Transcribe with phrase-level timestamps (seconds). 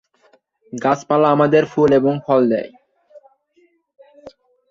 [0.73, 2.69] গাছপালা আমাদের ফুল এবং ফল দেয়।